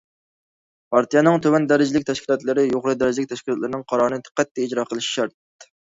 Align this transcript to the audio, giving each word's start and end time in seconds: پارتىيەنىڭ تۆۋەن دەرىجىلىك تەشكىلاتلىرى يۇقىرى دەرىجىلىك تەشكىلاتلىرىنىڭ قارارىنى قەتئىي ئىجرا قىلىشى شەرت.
پارتىيەنىڭ 0.93 1.35
تۆۋەن 1.45 1.67
دەرىجىلىك 1.71 2.07
تەشكىلاتلىرى 2.07 2.63
يۇقىرى 2.69 2.95
دەرىجىلىك 3.03 3.31
تەشكىلاتلىرىنىڭ 3.35 3.85
قارارىنى 3.93 4.33
قەتئىي 4.41 4.67
ئىجرا 4.71 4.87
قىلىشى 4.95 5.13
شەرت. 5.21 5.71